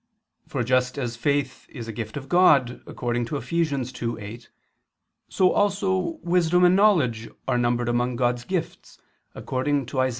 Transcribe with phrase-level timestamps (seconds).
[0.47, 3.51] For just as faith is a gift of God according to Eph.
[3.51, 4.47] 2:8,
[5.29, 8.97] so also wisdom and knowledge are numbered among God's gifts
[9.35, 10.09] according to Isa.